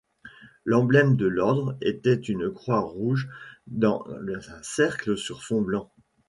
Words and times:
L'emblème 0.65 1.15
de 1.15 1.27
l'ordre 1.27 1.77
était 1.79 2.15
une 2.15 2.49
croix 2.51 2.79
rouge 2.79 3.29
dans 3.67 4.03
un 4.09 4.63
cercle 4.63 5.15
sur 5.15 5.43
fond 5.43 5.61
blanc. 5.61 5.93